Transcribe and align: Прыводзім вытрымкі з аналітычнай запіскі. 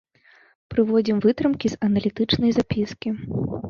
Прыводзім 0.75 1.21
вытрымкі 1.27 1.67
з 1.77 1.81
аналітычнай 1.91 2.51
запіскі. 2.61 3.09